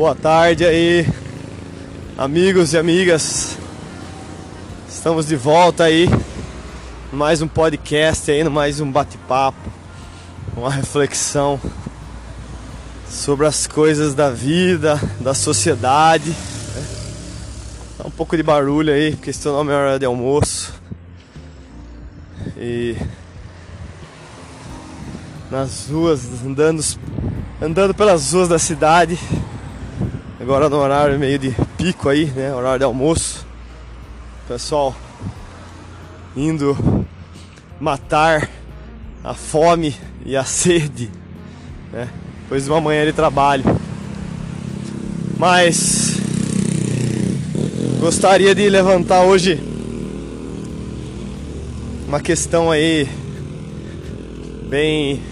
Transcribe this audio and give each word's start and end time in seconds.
Boa 0.00 0.14
tarde 0.14 0.64
aí, 0.64 1.06
amigos 2.16 2.72
e 2.72 2.78
amigas. 2.78 3.58
Estamos 4.88 5.26
de 5.26 5.36
volta 5.36 5.84
aí, 5.84 6.08
mais 7.12 7.42
um 7.42 7.46
podcast 7.46 8.30
aí, 8.30 8.42
mais 8.48 8.80
um 8.80 8.90
bate-papo, 8.90 9.58
uma 10.56 10.70
reflexão 10.70 11.60
sobre 13.10 13.46
as 13.46 13.66
coisas 13.66 14.14
da 14.14 14.30
vida, 14.30 14.98
da 15.20 15.34
sociedade. 15.34 16.34
Tá 17.98 18.08
um 18.08 18.10
pouco 18.10 18.38
de 18.38 18.42
barulho 18.42 18.94
aí, 18.94 19.14
porque 19.14 19.28
estou 19.28 19.58
na 19.58 19.64
minha 19.64 19.76
hora 19.76 19.98
de 19.98 20.06
almoço. 20.06 20.72
E 22.56 22.96
nas 25.50 25.90
ruas, 25.90 26.24
andando, 26.42 26.82
andando 27.60 27.92
pelas 27.92 28.32
ruas 28.32 28.48
da 28.48 28.58
cidade. 28.58 29.18
Agora 30.40 30.70
no 30.70 30.78
horário 30.78 31.18
meio 31.18 31.38
de 31.38 31.54
pico 31.76 32.08
aí, 32.08 32.24
né? 32.24 32.54
Horário 32.54 32.78
de 32.78 32.84
almoço. 32.84 33.46
Pessoal 34.48 34.96
indo 36.34 37.04
matar 37.78 38.48
a 39.22 39.34
fome 39.34 39.94
e 40.24 40.34
a 40.34 40.42
sede, 40.42 41.10
né? 41.92 42.08
Depois 42.42 42.64
de 42.64 42.70
uma 42.70 42.80
manhã 42.80 43.04
de 43.04 43.12
trabalho. 43.12 43.64
Mas 45.36 46.16
gostaria 48.00 48.54
de 48.54 48.66
levantar 48.70 49.20
hoje 49.24 49.62
uma 52.08 52.18
questão 52.18 52.70
aí 52.70 53.06
bem 54.70 55.22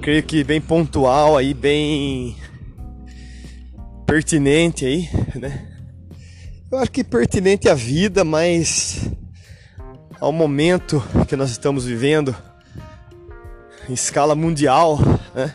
creio 0.00 0.22
que 0.22 0.44
bem 0.44 0.60
pontual 0.60 1.36
aí, 1.36 1.52
bem 1.52 2.36
pertinente 4.12 4.84
aí, 4.84 5.08
né? 5.34 5.68
Eu 6.70 6.76
acho 6.76 6.90
que 6.90 7.02
pertinente 7.02 7.66
à 7.66 7.72
vida, 7.72 8.22
mas 8.22 9.08
ao 10.20 10.30
momento 10.30 11.02
que 11.26 11.34
nós 11.34 11.50
estamos 11.50 11.86
vivendo 11.86 12.36
em 13.88 13.94
escala 13.94 14.34
mundial, 14.34 14.98
né? 15.34 15.54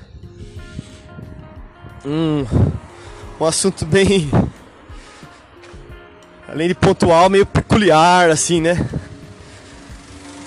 Um, 2.04 2.48
um 3.40 3.46
assunto 3.46 3.86
bem 3.86 4.28
além 6.48 6.68
de 6.68 6.74
pontual, 6.74 7.30
meio 7.30 7.46
peculiar 7.46 8.32
assim, 8.32 8.60
né? 8.60 8.90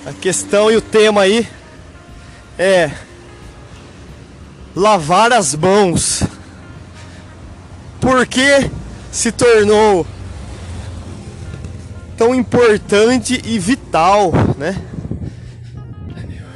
A 0.04 0.12
questão 0.12 0.68
e 0.68 0.76
o 0.76 0.82
tema 0.82 1.20
aí 1.20 1.46
é 2.58 2.90
lavar 4.74 5.32
as 5.32 5.54
mãos. 5.54 6.24
Por 8.00 8.26
que 8.26 8.70
se 9.12 9.30
tornou 9.30 10.06
tão 12.16 12.34
importante 12.34 13.40
e 13.44 13.58
vital, 13.58 14.32
né? 14.56 14.80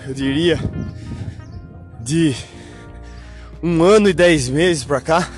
Eu 0.07 0.15
diria 0.15 0.59
de 2.01 2.35
um 3.63 3.83
ano 3.83 4.09
e 4.09 4.13
dez 4.13 4.49
meses 4.49 4.85
para 4.85 5.01
cá 5.01 5.29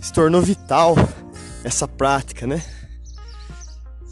se 0.00 0.12
tornou 0.12 0.42
vital 0.42 0.96
essa 1.64 1.88
prática, 1.88 2.46
né? 2.46 2.62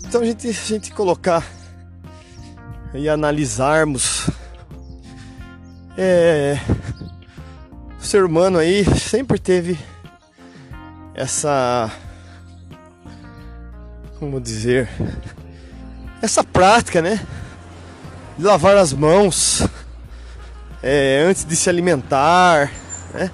Então 0.05 0.21
a 0.21 0.25
gente, 0.25 0.49
a 0.49 0.53
gente 0.53 0.91
colocar 0.91 1.47
e 2.95 3.09
analisarmos 3.09 4.29
é, 5.97 6.59
o 8.01 8.03
ser 8.03 8.25
humano 8.25 8.59
aí 8.59 8.85
sempre 8.99 9.39
teve 9.39 9.79
essa 11.15 11.91
como 14.19 14.41
dizer 14.41 14.89
essa 16.21 16.45
prática 16.45 17.03
né? 17.03 17.21
De 18.39 18.45
lavar 18.45 18.77
as 18.77 18.93
mãos 18.93 19.67
é, 20.83 21.25
antes 21.29 21.45
de 21.45 21.57
se 21.57 21.69
alimentar 21.69 22.71
né? 23.13 23.31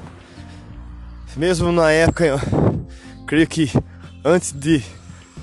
Mesmo 1.36 1.70
na 1.70 1.90
época 1.92 2.24
eu 2.24 2.40
creio 3.26 3.46
que 3.46 3.70
antes 4.24 4.52
de 4.52 4.82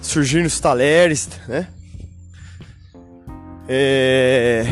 surgir 0.02 0.44
nos 0.44 0.60
talheres 0.60 1.30
né? 1.48 1.68
É, 3.68 4.66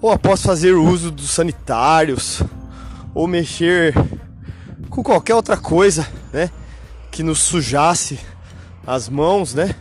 ou 0.00 0.10
após 0.10 0.42
fazer 0.42 0.72
uso 0.72 1.10
dos 1.10 1.30
sanitários 1.30 2.42
ou 3.14 3.26
mexer 3.26 3.94
com 4.88 5.02
qualquer 5.02 5.34
outra 5.34 5.56
coisa, 5.56 6.06
né, 6.32 6.50
que 7.10 7.22
nos 7.22 7.40
sujasse 7.40 8.18
as 8.86 9.08
mãos, 9.08 9.54
né? 9.54 9.74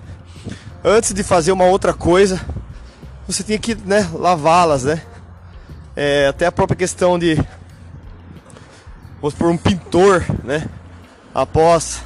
Antes 0.84 1.14
de 1.14 1.24
fazer 1.24 1.52
uma 1.52 1.66
outra 1.66 1.94
coisa, 1.94 2.40
você 3.28 3.44
tinha 3.44 3.58
que, 3.58 3.76
né, 3.76 4.10
lavá-las, 4.14 4.84
né? 4.84 5.02
É, 5.96 6.28
até 6.28 6.46
a 6.46 6.52
própria 6.52 6.78
questão 6.78 7.18
de 7.18 7.36
vamos 9.22 9.34
por 9.34 9.50
um 9.50 9.58
pintor, 9.58 10.26
né? 10.44 10.68
Após, 11.34 12.02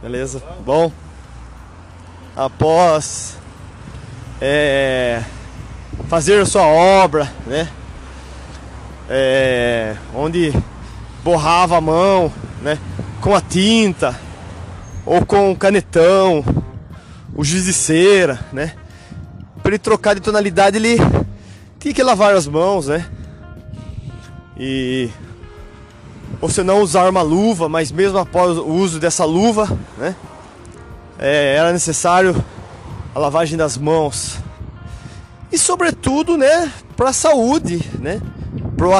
beleza? 0.00 0.42
Bom, 0.64 0.92
após 2.36 3.36
é, 4.40 5.22
fazer 6.08 6.40
a 6.40 6.46
sua 6.46 6.66
obra, 6.66 7.30
né? 7.46 7.68
é, 9.08 9.96
onde 10.14 10.52
borrava 11.24 11.78
a 11.78 11.80
mão, 11.80 12.30
né, 12.60 12.78
com 13.20 13.34
a 13.34 13.40
tinta 13.40 14.18
ou 15.04 15.24
com 15.24 15.52
o 15.52 15.56
canetão, 15.56 16.44
o 17.34 17.44
giz 17.44 17.64
de 17.64 17.72
cera, 17.72 18.40
né? 18.52 18.74
Para 19.62 19.70
ele 19.70 19.78
trocar 19.78 20.14
de 20.14 20.20
tonalidade, 20.20 20.76
ele 20.76 20.96
tinha 21.78 21.94
que 21.94 22.02
lavar 22.02 22.34
as 22.34 22.46
mãos, 22.46 22.88
né? 22.88 23.06
E 24.56 25.10
ou 26.40 26.48
se 26.48 26.62
não 26.62 26.82
usar 26.82 27.08
uma 27.08 27.22
luva, 27.22 27.68
mas 27.68 27.90
mesmo 27.90 28.18
após 28.18 28.56
o 28.56 28.66
uso 28.66 29.00
dessa 29.00 29.24
luva, 29.24 29.68
né? 29.96 30.14
É, 31.18 31.56
era 31.56 31.72
necessário 31.72 32.44
a 33.14 33.18
lavagem 33.18 33.56
das 33.56 33.76
mãos 33.76 34.38
e 35.50 35.56
sobretudo, 35.56 36.36
né, 36.36 36.70
para 36.96 37.10
a 37.10 37.12
saúde, 37.12 37.82
né? 37.98 38.20
pro 38.76 38.92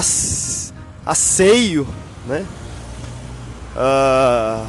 asseio, 1.07 1.87
né? 2.27 2.45
Uh, 3.79 4.67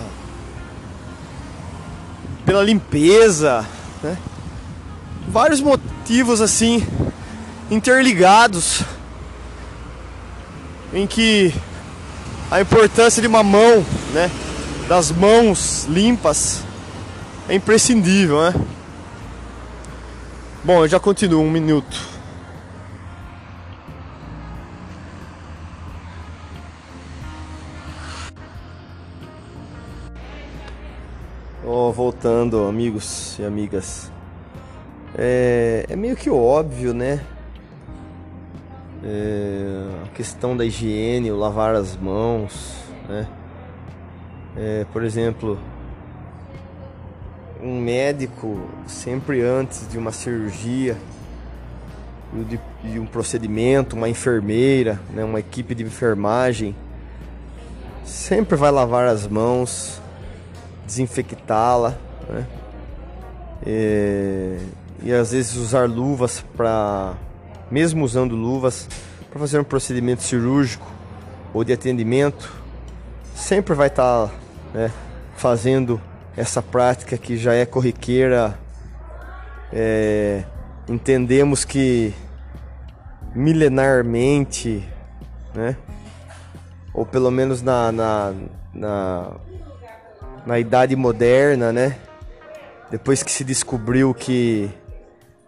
pela 2.46 2.64
limpeza, 2.64 3.66
né? 4.04 4.16
Vários 5.28 5.60
motivos 5.60 6.42
assim 6.42 6.86
interligados 7.72 8.84
em 10.94 11.08
que 11.08 11.52
a 12.52 12.62
importância 12.62 13.20
de 13.20 13.28
uma 13.28 13.42
mão, 13.42 13.84
né? 14.14 14.30
Das 14.88 15.12
mãos 15.12 15.86
limpas 15.86 16.64
é 17.48 17.56
imprescindível, 17.56 18.44
né? 18.44 18.54
Bom, 20.64 20.84
eu 20.84 20.88
já 20.88 21.00
continuo 21.00 21.44
um 21.44 21.50
minuto. 21.50 22.19
Voltando, 32.00 32.66
amigos 32.66 33.38
e 33.40 33.44
amigas. 33.44 34.10
É, 35.18 35.86
é 35.90 35.98
meio 35.98 36.16
que 36.16 36.30
óbvio, 36.30 36.94
né? 36.94 37.20
É, 39.04 40.06
a 40.06 40.16
questão 40.16 40.56
da 40.56 40.64
higiene, 40.64 41.30
o 41.30 41.36
lavar 41.36 41.76
as 41.76 41.98
mãos, 41.98 42.86
né? 43.06 43.28
É, 44.56 44.86
por 44.94 45.04
exemplo, 45.04 45.60
um 47.62 47.82
médico 47.82 48.70
sempre 48.88 49.42
antes 49.42 49.86
de 49.90 49.98
uma 49.98 50.14
cirurgia 50.14 50.96
de, 52.82 52.98
um 52.98 53.06
procedimento, 53.06 53.98
uma 53.98 54.08
enfermeira, 54.08 54.98
né, 55.14 55.26
uma 55.26 55.42
equipe 55.42 55.76
de 55.76 55.84
enfermagem 55.84 56.74
sempre 58.06 58.56
vai 58.56 58.72
lavar 58.72 59.06
as 59.06 59.28
mãos 59.28 60.02
desinfectá-la, 60.90 61.96
né? 62.28 62.48
E, 63.66 64.58
e 65.04 65.14
às 65.14 65.32
vezes 65.32 65.56
usar 65.56 65.88
luvas 65.88 66.44
para, 66.58 67.14
mesmo 67.70 68.04
usando 68.04 68.36
luvas, 68.36 68.88
para 69.30 69.40
fazer 69.40 69.60
um 69.60 69.64
procedimento 69.64 70.24
cirúrgico 70.24 70.88
ou 71.54 71.64
de 71.64 71.72
atendimento, 71.72 72.52
sempre 73.36 73.76
vai 73.76 73.88
estar 73.88 74.28
tá, 74.28 74.34
né, 74.74 74.92
fazendo 75.36 76.02
essa 76.36 76.62
prática 76.62 77.18
que 77.18 77.38
já 77.38 77.54
é 77.54 77.66
corriqueira. 77.66 78.58
É, 79.72 80.44
entendemos 80.88 81.64
que 81.64 82.14
milenarmente, 83.36 84.84
né, 85.54 85.78
ou 86.92 87.06
pelo 87.06 87.30
menos 87.30 87.62
na, 87.62 87.92
na 87.92 88.34
na, 88.74 89.32
na 90.46 90.60
idade 90.60 90.96
moderna, 90.96 91.72
né? 91.72 91.98
Depois 92.90 93.22
que 93.22 93.32
se 93.32 93.44
descobriu 93.44 94.14
que 94.14 94.70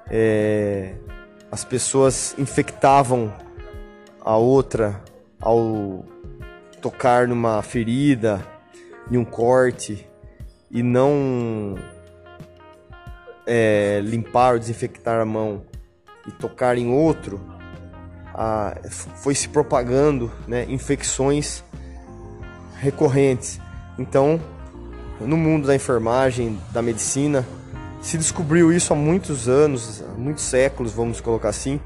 é, 0.09 0.93
as 1.51 1.63
pessoas 1.65 2.35
infectavam 2.38 3.33
a 4.23 4.35
outra 4.38 5.01
ao 5.39 6.05
tocar 6.81 7.27
numa 7.27 7.61
ferida, 7.61 8.45
em 9.11 9.17
um 9.17 9.25
corte 9.25 10.07
e 10.69 10.83
não 10.83 11.75
é, 13.45 13.99
limpar 14.03 14.53
ou 14.53 14.59
desinfectar 14.59 15.19
a 15.19 15.25
mão 15.25 15.63
e 16.27 16.31
tocar 16.31 16.77
em 16.77 16.89
outro, 16.89 17.41
a, 18.33 18.75
foi 18.89 19.35
se 19.35 19.49
propagando 19.49 20.31
né, 20.47 20.65
infecções 20.69 21.63
recorrentes. 22.77 23.59
Então, 23.97 24.39
no 25.25 25.38
mundo 25.38 25.68
da 25.68 25.75
enfermagem, 25.75 26.59
da 26.71 26.81
medicina, 26.81 27.45
se 28.01 28.18
descobriu 28.18 28.73
isso 28.73 28.94
há 28.94 28.95
muitos 28.95 29.47
anos, 29.47 30.03
há 30.03 30.18
muitos 30.18 30.44
séculos, 30.44 30.91
vamos 30.91 31.21
colocar 31.21 31.50
assim, 31.50 31.79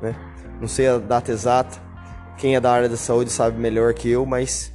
né? 0.00 0.14
Não 0.60 0.68
sei 0.68 0.88
a 0.88 0.98
data 0.98 1.32
exata. 1.32 1.78
Quem 2.36 2.54
é 2.54 2.60
da 2.60 2.72
área 2.72 2.88
da 2.88 2.96
saúde 2.96 3.30
sabe 3.30 3.58
melhor 3.58 3.94
que 3.94 4.08
eu, 4.08 4.26
mas 4.26 4.72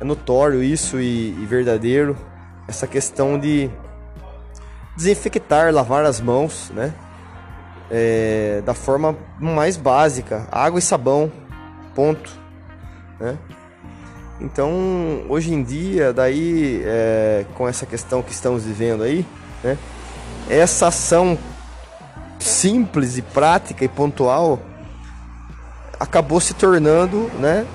é 0.00 0.04
notório 0.04 0.62
isso 0.62 1.00
e, 1.00 1.30
e 1.30 1.46
verdadeiro 1.46 2.16
essa 2.68 2.86
questão 2.86 3.38
de 3.38 3.70
desinfectar, 4.96 5.72
lavar 5.72 6.04
as 6.04 6.20
mãos, 6.20 6.70
né? 6.74 6.92
É, 7.90 8.62
da 8.64 8.74
forma 8.74 9.16
mais 9.38 9.76
básica, 9.76 10.46
água 10.50 10.78
e 10.78 10.82
sabão, 10.82 11.30
ponto, 11.94 12.30
né? 13.20 13.36
Então, 14.40 15.24
hoje 15.28 15.54
em 15.54 15.62
dia, 15.62 16.12
daí, 16.12 16.82
é, 16.84 17.46
com 17.54 17.68
essa 17.68 17.86
questão 17.86 18.22
que 18.22 18.32
estamos 18.32 18.64
vivendo 18.64 19.02
aí, 19.02 19.24
né? 19.62 19.78
Essa 20.48 20.88
ação 20.88 21.38
simples 22.38 23.16
e 23.16 23.22
prática 23.22 23.84
e 23.84 23.88
pontual 23.88 24.60
acabou 25.98 26.40
se 26.40 26.52
tornando, 26.54 27.30
né? 27.38 27.66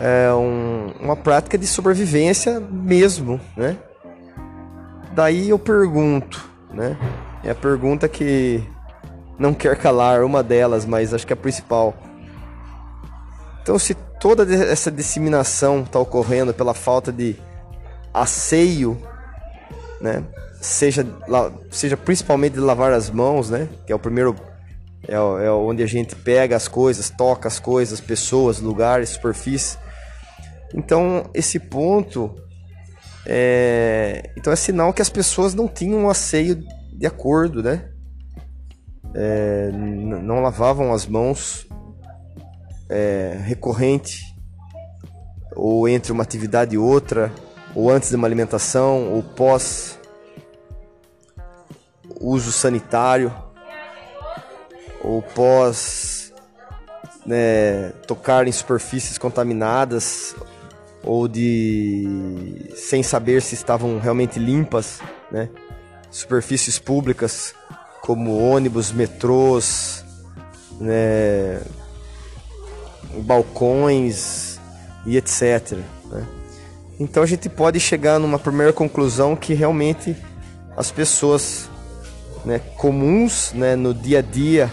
É 0.00 0.32
um, 0.32 0.92
uma 1.00 1.16
prática 1.16 1.58
de 1.58 1.66
sobrevivência 1.66 2.60
mesmo, 2.60 3.40
né? 3.56 3.76
Daí 5.12 5.48
eu 5.48 5.58
pergunto, 5.58 6.48
né? 6.72 6.96
É 7.42 7.50
a 7.50 7.54
pergunta 7.54 8.08
que 8.08 8.62
não 9.38 9.54
quer 9.54 9.76
calar, 9.76 10.22
uma 10.22 10.42
delas, 10.42 10.84
mas 10.84 11.14
acho 11.14 11.26
que 11.26 11.32
é 11.32 11.34
a 11.34 11.36
principal. 11.36 11.94
Então, 13.62 13.78
se 13.78 13.96
toda 14.20 14.52
essa 14.54 14.90
disseminação 14.90 15.82
está 15.82 15.98
ocorrendo 15.98 16.52
pela 16.52 16.74
falta 16.74 17.12
de 17.12 17.36
asseio, 18.12 19.00
né? 20.00 20.24
Seja, 20.60 21.06
seja 21.70 21.96
principalmente 21.96 22.54
de 22.54 22.60
lavar 22.60 22.92
as 22.92 23.10
mãos, 23.10 23.48
né? 23.48 23.68
Que 23.86 23.92
é 23.92 23.94
o 23.94 23.98
primeiro. 23.98 24.34
É, 25.06 25.14
é 25.14 25.50
onde 25.50 25.82
a 25.82 25.86
gente 25.86 26.16
pega 26.16 26.56
as 26.56 26.66
coisas, 26.66 27.08
toca 27.08 27.46
as 27.46 27.60
coisas, 27.60 28.00
pessoas, 28.00 28.60
lugares, 28.60 29.10
superfícies. 29.10 29.78
Então, 30.74 31.30
esse 31.32 31.58
ponto 31.58 32.34
é, 33.30 34.30
então 34.38 34.50
é 34.50 34.56
sinal 34.56 34.90
que 34.94 35.02
as 35.02 35.10
pessoas 35.10 35.54
não 35.54 35.68
tinham 35.68 36.00
um 36.00 36.08
asseio 36.08 36.64
de 36.94 37.06
acordo, 37.06 37.62
né? 37.62 37.90
É, 39.14 39.70
não 39.70 40.40
lavavam 40.40 40.94
as 40.94 41.06
mãos 41.06 41.66
é, 42.88 43.38
recorrente 43.44 44.34
ou 45.54 45.88
entre 45.88 46.12
uma 46.12 46.22
atividade 46.22 46.76
e 46.76 46.78
outra, 46.78 47.32
ou 47.74 47.90
antes 47.90 48.10
de 48.10 48.16
uma 48.16 48.28
alimentação, 48.28 49.12
ou 49.12 49.22
pós 49.22 49.98
uso 52.20 52.52
sanitário, 52.52 53.34
ou 55.02 55.20
pós 55.20 56.32
né, 57.26 57.90
tocar 58.06 58.46
em 58.46 58.52
superfícies 58.52 59.18
contaminadas 59.18 60.34
ou 61.02 61.28
de 61.28 62.70
sem 62.74 63.02
saber 63.02 63.42
se 63.42 63.54
estavam 63.54 63.98
realmente 63.98 64.38
limpas, 64.38 65.00
né? 65.30 65.48
Superfícies 66.10 66.78
públicas 66.78 67.54
como 68.00 68.38
ônibus, 68.38 68.92
metrôs, 68.92 70.04
né? 70.80 71.60
Balcões 73.22 74.60
e 75.06 75.16
etc. 75.16 75.78
Né? 76.10 76.26
Então 77.00 77.22
a 77.22 77.26
gente 77.26 77.48
pode 77.48 77.78
chegar 77.80 78.18
numa 78.18 78.38
primeira 78.38 78.72
conclusão 78.72 79.36
que 79.36 79.54
realmente 79.54 80.16
as 80.76 80.90
pessoas 80.90 81.68
né, 82.44 82.60
comuns 82.76 83.52
né, 83.52 83.76
no 83.76 83.92
dia 83.92 84.18
a 84.18 84.22
dia 84.22 84.70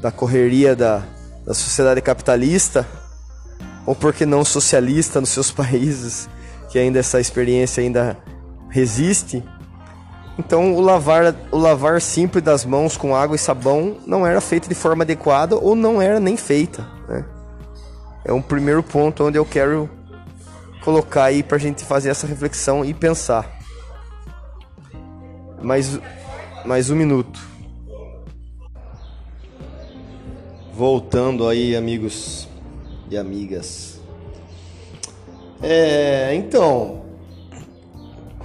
da 0.00 0.10
correria 0.10 0.76
da, 0.76 1.02
da 1.44 1.54
sociedade 1.54 2.00
capitalista 2.00 2.86
ou 3.84 3.94
porque 3.94 4.26
não 4.26 4.44
socialista 4.44 5.20
nos 5.20 5.30
seus 5.30 5.50
países, 5.52 6.28
que 6.70 6.78
ainda 6.78 6.98
essa 6.98 7.18
experiência 7.20 7.82
ainda 7.82 8.18
resiste. 8.68 9.42
Então 10.38 10.76
o 10.76 10.80
lavar, 10.80 11.34
o 11.50 11.58
lavar 11.58 12.00
simples 12.00 12.44
das 12.44 12.64
mãos 12.64 12.96
com 12.96 13.14
água 13.14 13.34
e 13.34 13.38
sabão 13.38 13.96
não 14.06 14.24
era 14.24 14.40
feito 14.40 14.68
de 14.68 14.74
forma 14.74 15.02
adequada 15.02 15.56
ou 15.56 15.74
não 15.74 16.00
era 16.00 16.20
nem 16.20 16.36
feita. 16.36 16.86
Né? 17.08 17.24
É 18.24 18.32
um 18.32 18.40
primeiro 18.40 18.82
ponto 18.82 19.24
onde 19.24 19.36
eu 19.36 19.44
quero 19.44 19.90
colocar 20.84 21.24
aí 21.24 21.42
para 21.42 21.56
a 21.56 21.60
gente 21.60 21.84
fazer 21.84 22.10
essa 22.10 22.26
reflexão 22.26 22.84
e 22.84 22.94
pensar. 22.94 23.58
Mais, 25.60 25.98
mais 26.64 26.88
um 26.88 26.94
minuto. 26.94 27.40
Voltando 30.72 31.48
aí, 31.48 31.74
amigos 31.74 32.48
e 33.10 33.18
amigas. 33.18 34.00
É, 35.60 36.32
então, 36.34 37.07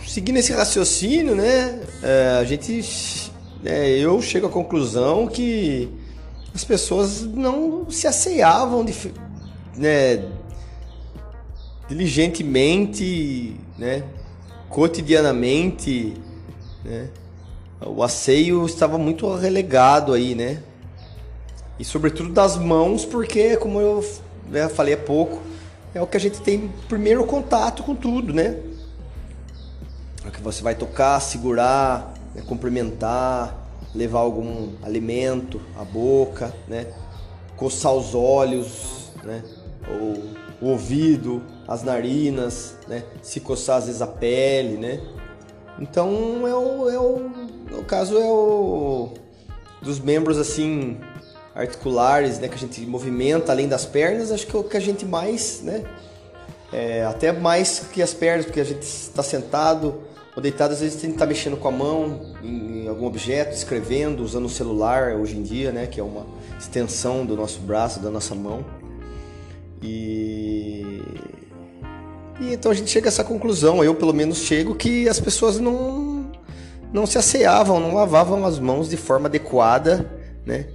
seguindo 0.07 0.37
esse 0.37 0.53
raciocínio, 0.53 1.35
né, 1.35 1.79
é, 2.01 2.37
a 2.39 2.43
gente, 2.43 3.31
é, 3.63 3.89
eu 3.97 4.21
chego 4.21 4.47
à 4.47 4.49
conclusão 4.49 5.27
que 5.27 5.89
as 6.53 6.63
pessoas 6.63 7.21
não 7.21 7.89
se 7.89 8.07
asseavam 8.07 8.85
de, 8.85 8.93
né, 9.75 10.25
diligentemente, 11.87 13.55
né, 13.77 14.03
cotidianamente, 14.69 16.13
né, 16.83 17.09
o 17.85 18.01
asseio 18.03 18.65
estava 18.65 18.97
muito 18.97 19.33
relegado 19.35 20.13
aí, 20.13 20.35
né, 20.35 20.61
e 21.79 21.83
sobretudo 21.83 22.31
das 22.31 22.57
mãos, 22.57 23.05
porque 23.05 23.57
como 23.57 23.79
eu 23.81 24.05
né, 24.49 24.69
falei 24.69 24.93
há 24.93 24.97
pouco, 24.97 25.41
é 25.93 26.01
o 26.01 26.07
que 26.07 26.17
a 26.17 26.19
gente 26.19 26.41
tem 26.41 26.71
primeiro 26.87 27.23
contato 27.25 27.83
com 27.83 27.95
tudo, 27.95 28.33
né? 28.33 28.57
Você 30.43 30.61
vai 30.61 30.75
tocar, 30.75 31.19
segurar, 31.21 32.13
né, 32.35 32.43
cumprimentar, 32.45 33.57
levar 33.95 34.19
algum 34.19 34.73
alimento 34.83 35.61
à 35.79 35.85
boca, 35.85 36.53
né? 36.67 36.87
Coçar 37.55 37.93
os 37.93 38.13
olhos, 38.13 39.11
né? 39.23 39.41
Ou 39.89 40.67
o 40.67 40.71
ouvido, 40.71 41.41
as 41.67 41.81
narinas, 41.81 42.75
né? 42.87 43.03
Se 43.21 43.39
coçar 43.39 43.77
às 43.77 43.85
vezes 43.85 44.01
a 44.01 44.07
pele, 44.07 44.77
né? 44.77 45.01
Então 45.79 46.45
é 46.45 46.53
o, 46.53 46.89
é 46.89 46.99
o, 46.99 47.29
no 47.71 47.83
caso 47.85 48.17
é 48.17 48.25
o 48.25 49.09
dos 49.81 49.99
membros 49.99 50.37
assim 50.37 50.99
articulares, 51.55 52.39
né, 52.39 52.47
que 52.47 52.55
a 52.55 52.57
gente 52.57 52.81
movimenta 52.81 53.51
além 53.51 53.67
das 53.67 53.85
pernas, 53.85 54.31
acho 54.31 54.47
que 54.47 54.55
é 54.55 54.59
o 54.59 54.63
que 54.63 54.77
a 54.77 54.79
gente 54.79 55.05
mais, 55.05 55.61
né, 55.61 55.83
é, 56.71 57.03
até 57.05 57.31
mais 57.31 57.79
que 57.91 58.01
as 58.01 58.13
pernas, 58.13 58.45
porque 58.45 58.59
a 58.59 58.63
gente 58.63 58.81
está 58.81 59.21
sentado 59.21 60.01
ou 60.35 60.41
deitado, 60.41 60.73
às 60.73 60.79
vezes 60.81 60.99
tem 60.99 61.09
que 61.09 61.15
estar 61.15 61.25
tá 61.25 61.29
mexendo 61.29 61.57
com 61.57 61.67
a 61.67 61.71
mão 61.71 62.33
em, 62.43 62.83
em 62.83 62.87
algum 62.87 63.05
objeto, 63.05 63.55
escrevendo, 63.55 64.23
usando 64.23 64.45
o 64.45 64.49
celular 64.49 65.15
hoje 65.15 65.37
em 65.37 65.43
dia, 65.43 65.71
né, 65.71 65.87
que 65.87 65.99
é 65.99 66.03
uma 66.03 66.25
extensão 66.59 67.25
do 67.25 67.35
nosso 67.35 67.59
braço, 67.59 67.99
da 67.99 68.09
nossa 68.09 68.33
mão. 68.33 68.65
E, 69.81 71.01
e 72.39 72.53
então 72.53 72.71
a 72.71 72.75
gente 72.75 72.89
chega 72.89 73.07
a 73.07 73.09
essa 73.09 73.23
conclusão, 73.23 73.83
eu 73.83 73.93
pelo 73.93 74.13
menos 74.13 74.39
chego 74.39 74.75
que 74.75 75.07
as 75.07 75.19
pessoas 75.19 75.59
não 75.59 76.31
não 76.91 77.07
se 77.07 77.17
asseavam, 77.17 77.79
não 77.79 77.95
lavavam 77.95 78.45
as 78.45 78.59
mãos 78.59 78.87
de 78.87 78.97
forma 78.97 79.27
adequada, 79.27 80.11
né? 80.45 80.67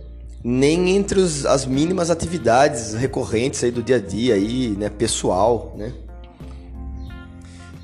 nem 0.43 0.97
entre 0.97 1.21
os, 1.21 1.45
as 1.47 1.67
mínimas 1.67 2.11
atividades 2.11 2.95
recorrentes 2.95 3.63
aí 3.63 3.71
do 3.71 3.83
dia 3.83 3.97
a 3.97 4.01
dia 4.01 4.35
aí, 4.35 4.71
né, 4.71 4.89
pessoal, 4.89 5.75
né? 5.77 5.93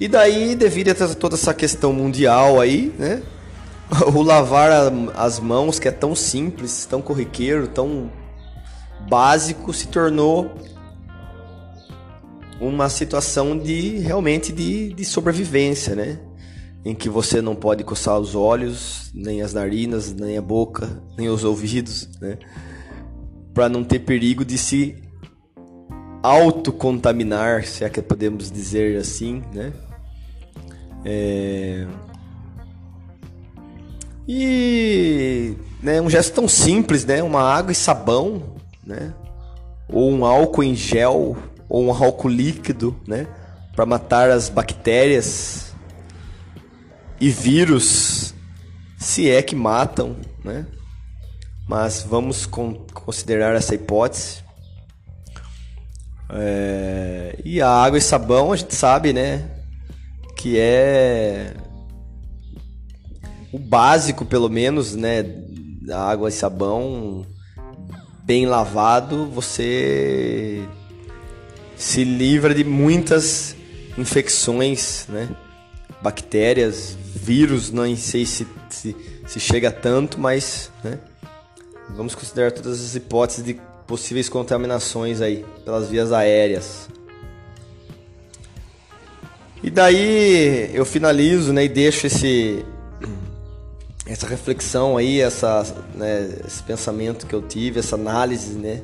E 0.01 0.09
daí, 0.09 0.55
devido 0.55 0.91
a 0.91 1.15
toda 1.15 1.37
essa 1.37 1.55
questão 1.55 1.93
mundial 1.93 2.61
aí, 2.61 2.93
né, 2.99 3.23
o 4.15 4.23
lavar 4.23 4.71
as 5.15 5.39
mãos, 5.39 5.79
que 5.79 5.89
é 5.89 5.93
tão 5.93 6.15
simples, 6.15 6.87
tão 6.87 7.01
corriqueiro, 7.01 7.69
tão 7.69 8.11
básico, 9.09 9.73
se 9.73 9.89
tornou 9.89 10.53
uma 12.61 12.89
situação 12.89 13.57
de 13.57 13.99
realmente 13.99 14.53
de, 14.53 14.93
de 14.95 15.05
sobrevivência, 15.05 15.95
né? 15.95 16.19
Em 16.85 16.95
que 16.95 17.09
você 17.09 17.41
não 17.41 17.55
pode 17.55 17.83
coçar 17.83 18.19
os 18.19 18.35
olhos, 18.35 19.11
nem 19.15 19.43
as 19.43 19.53
narinas, 19.55 20.13
nem 20.13 20.37
a 20.37 20.43
boca, 20.43 21.03
nem 21.17 21.29
os 21.29 21.45
ouvidos, 21.45 22.09
né? 22.21 22.39
Para 23.53 23.69
não 23.69 23.85
ter 23.85 24.01
perigo 24.01 24.45
de 24.45 24.59
se 24.59 25.04
autocontaminar, 26.25 27.67
se 27.67 27.85
é 27.85 27.91
que 27.91 28.01
podemos 28.01 28.51
dizer 28.51 28.97
assim, 28.97 29.43
né? 29.53 29.75
É... 31.05 31.87
E 34.27 35.55
né, 35.83 36.01
um 36.01 36.09
gesto 36.09 36.33
tão 36.33 36.49
simples, 36.49 37.05
né? 37.05 37.23
Uma 37.23 37.43
água 37.43 37.73
e 37.73 37.75
sabão, 37.75 38.43
né? 38.83 39.13
Ou 39.87 40.11
um 40.11 40.25
álcool 40.25 40.63
em 40.63 40.75
gel, 40.75 41.37
ou 41.69 41.85
um 41.85 41.91
álcool 41.93 42.29
líquido, 42.29 42.97
né? 43.07 43.27
Para 43.77 43.85
matar 43.85 44.31
as 44.31 44.49
bactérias 44.49 45.75
e 47.21 47.29
vírus, 47.29 48.35
se 48.97 49.29
é 49.29 49.43
que 49.43 49.55
matam, 49.55 50.17
né? 50.43 50.65
Mas 51.69 52.03
vamos 52.03 52.47
considerar 52.47 53.55
essa 53.55 53.75
hipótese. 53.75 54.44
É... 56.35 57.39
E 57.45 57.61
a 57.61 57.69
água 57.69 57.99
e 57.99 58.03
sabão 58.03 58.53
a 58.53 58.57
gente 58.57 58.75
sabe, 58.75 59.13
né? 59.13 59.49
Que 60.37 60.59
é 60.59 61.55
o 63.53 63.59
básico, 63.59 64.25
pelo 64.25 64.49
menos, 64.49 64.97
né? 64.97 65.25
Água 65.93 66.29
e 66.29 66.33
sabão 66.33 67.25
bem 68.25 68.47
lavado, 68.47 69.27
você 69.27 70.67
se 71.77 72.03
livra 72.03 72.55
de 72.55 72.65
muitas 72.65 73.55
infecções, 73.97 75.07
né? 75.09 75.29
Bactérias, 76.03 76.97
vírus, 77.15 77.71
não 77.71 77.85
sei 77.97 78.27
se, 78.27 78.47
se, 78.69 78.97
se 79.27 79.41
chega 79.41 79.71
tanto, 79.71 80.19
mas 80.19 80.71
né? 80.83 80.99
vamos 81.91 82.15
considerar 82.15 82.53
todas 82.53 82.81
as 82.81 82.95
hipóteses 82.95 83.45
de 83.45 83.61
possíveis 83.87 84.29
contaminações 84.29 85.21
aí 85.21 85.45
pelas 85.65 85.89
vias 85.89 86.13
aéreas. 86.13 86.89
E 89.63 89.71
daí 89.71 90.71
eu 90.75 90.85
finalizo 90.85 91.53
né, 91.53 91.65
e 91.65 91.69
deixo 91.69 92.07
esse, 92.07 92.65
essa 94.07 94.27
reflexão 94.27 94.97
aí, 94.97 95.21
essa, 95.21 95.65
né, 95.95 96.39
esse 96.47 96.63
pensamento 96.63 97.27
que 97.27 97.35
eu 97.35 97.43
tive, 97.43 97.79
essa 97.79 97.95
análise, 97.95 98.53
né? 98.59 98.83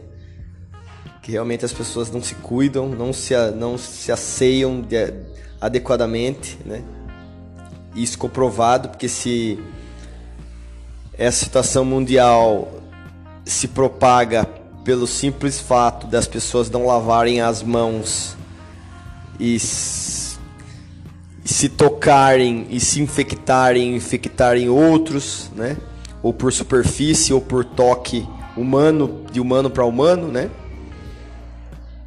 Que 1.22 1.32
realmente 1.32 1.66
as 1.66 1.72
pessoas 1.72 2.10
não 2.10 2.22
se 2.22 2.34
cuidam, 2.36 2.88
não 2.88 3.12
se, 3.12 3.34
não 3.52 3.76
se 3.76 4.10
asseiam 4.10 4.80
de, 4.80 5.12
adequadamente, 5.60 6.58
né? 6.64 6.82
Isso 7.94 8.16
comprovado, 8.16 8.88
porque 8.88 9.08
se 9.08 9.58
essa 11.12 11.44
situação 11.44 11.84
mundial 11.84 12.72
se 13.44 13.68
propaga 13.68 14.48
pelo 14.84 15.06
simples 15.06 15.58
fato 15.58 16.06
das 16.06 16.26
pessoas 16.26 16.70
não 16.70 16.86
lavarem 16.86 17.40
as 17.40 17.62
mãos 17.62 18.36
e 19.38 19.58
se 19.58 21.68
tocarem 21.68 22.66
e 22.70 22.78
se 22.78 23.00
infectarem, 23.00 23.96
infectarem 23.96 24.68
outros, 24.68 25.50
né? 25.54 25.76
Ou 26.22 26.32
por 26.32 26.52
superfície 26.52 27.32
ou 27.32 27.40
por 27.40 27.64
toque 27.64 28.26
humano, 28.56 29.24
de 29.32 29.40
humano 29.40 29.70
para 29.70 29.84
humano, 29.84 30.28
né? 30.28 30.50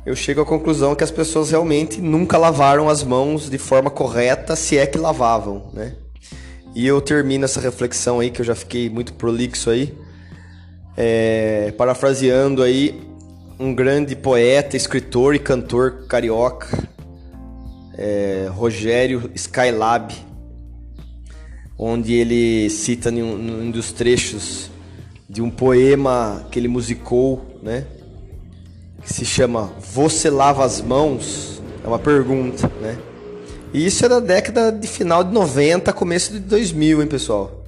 Eu 0.05 0.15
chego 0.15 0.41
à 0.41 0.45
conclusão 0.45 0.95
que 0.95 1.03
as 1.03 1.11
pessoas 1.11 1.51
realmente 1.51 2.01
nunca 2.01 2.37
lavaram 2.37 2.89
as 2.89 3.03
mãos 3.03 3.49
de 3.49 3.57
forma 3.57 3.89
correta, 3.89 4.55
se 4.55 4.77
é 4.77 4.85
que 4.85 4.97
lavavam, 4.97 5.71
né? 5.73 5.95
E 6.75 6.85
eu 6.85 6.99
termino 6.99 7.45
essa 7.45 7.61
reflexão 7.61 8.19
aí, 8.19 8.31
que 8.31 8.41
eu 8.41 8.45
já 8.45 8.55
fiquei 8.55 8.89
muito 8.89 9.13
prolixo 9.13 9.69
aí, 9.69 9.95
é, 10.95 11.73
parafraseando 11.77 12.61
aí 12.61 13.01
um 13.59 13.73
grande 13.73 14.15
poeta, 14.15 14.75
escritor 14.75 15.35
e 15.35 15.39
cantor 15.39 16.05
carioca, 16.07 16.67
é, 17.97 18.47
Rogério 18.51 19.31
Skylab, 19.35 20.13
onde 21.77 22.13
ele 22.13 22.69
cita 22.69 23.09
em 23.09 23.21
um, 23.21 23.71
dos 23.71 23.91
trechos 23.91 24.69
de 25.29 25.41
um 25.41 25.49
poema 25.49 26.45
que 26.51 26.59
ele 26.59 26.67
musicou, 26.67 27.59
né? 27.61 27.85
Que 29.01 29.11
se 29.11 29.25
chama 29.25 29.71
Você 29.93 30.29
lava 30.29 30.63
as 30.63 30.81
mãos? 30.81 31.61
É 31.83 31.87
uma 31.87 31.99
pergunta, 31.99 32.71
né? 32.81 32.97
E 33.73 33.85
isso 33.85 34.05
é 34.05 34.09
da 34.09 34.19
década 34.19 34.71
de 34.71 34.87
final 34.87 35.23
de 35.23 35.33
90, 35.33 35.91
começo 35.93 36.31
de 36.33 36.39
2000, 36.39 37.01
hein, 37.01 37.07
pessoal? 37.07 37.62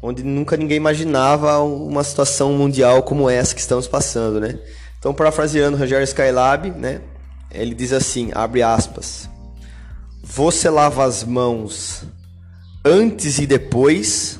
Onde 0.00 0.22
nunca 0.22 0.56
ninguém 0.56 0.76
imaginava 0.76 1.58
uma 1.60 2.04
situação 2.04 2.52
mundial 2.52 3.02
como 3.02 3.28
essa 3.28 3.54
que 3.54 3.60
estamos 3.60 3.88
passando, 3.88 4.40
né? 4.40 4.58
Então, 4.98 5.12
parafraseando 5.12 5.76
Rogério 5.76 6.04
Skylab, 6.04 6.70
né? 6.70 7.00
Ele 7.50 7.74
diz 7.74 7.92
assim, 7.92 8.30
abre 8.34 8.62
aspas. 8.62 9.28
Você 10.22 10.70
lava 10.70 11.04
as 11.04 11.24
mãos 11.24 12.04
antes 12.84 13.38
e 13.38 13.46
depois, 13.46 14.38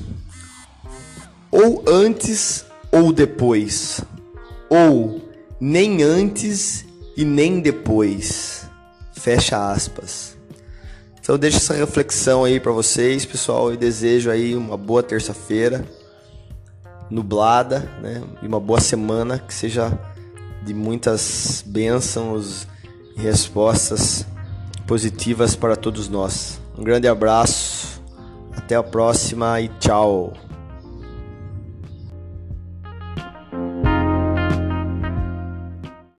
ou 1.51 1.83
antes 1.89 2.65
ou 2.93 3.13
depois, 3.13 4.01
ou 4.71 5.21
nem 5.61 6.03
antes 6.03 6.85
e 7.17 7.25
nem 7.25 7.61
depois. 7.61 8.67
Fecha 9.13 9.73
aspas. 9.73 10.38
Então 11.29 11.37
deixo 11.37 11.59
essa 11.59 11.75
reflexão 11.75 12.43
aí 12.43 12.59
para 12.59 12.73
vocês, 12.73 13.27
pessoal, 13.27 13.71
e 13.71 13.77
desejo 13.77 14.31
aí 14.31 14.57
uma 14.57 14.79
boa 14.79 15.03
terça-feira 15.03 15.85
nublada, 17.11 17.81
né? 18.01 18.23
E 18.43 18.47
uma 18.47 18.59
boa 18.59 18.81
semana 18.81 19.39
que 19.39 19.53
seja 19.53 19.93
de 20.65 20.73
muitas 20.73 21.63
bênçãos 21.67 22.67
e 23.15 23.21
respostas 23.21 24.25
positivas 24.87 25.55
para 25.55 25.77
todos 25.77 26.09
nós. 26.09 26.63
Um 26.75 26.83
grande 26.83 27.07
abraço, 27.07 28.03
até 28.57 28.75
a 28.75 28.83
próxima 28.83 29.61
e 29.61 29.69
tchau! 29.69 30.48